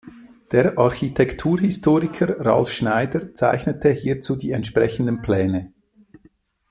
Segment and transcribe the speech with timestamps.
[0.51, 5.73] Der Architekturhistoriker Ralf Schneider zeichnete hierzu die entsprechenden Pläne.